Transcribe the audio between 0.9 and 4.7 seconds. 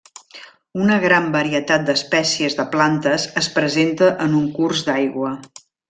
gran varietat d'espècies de plantes es presenta en un